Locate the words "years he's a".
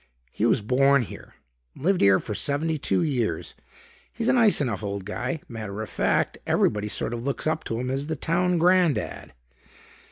3.03-4.33